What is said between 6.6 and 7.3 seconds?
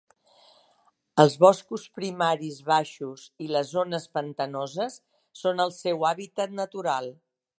natural.